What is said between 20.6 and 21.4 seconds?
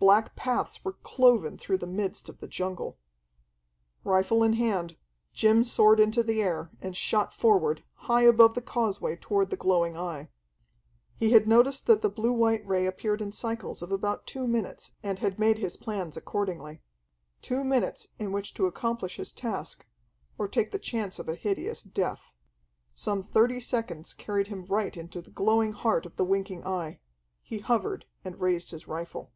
the chance of a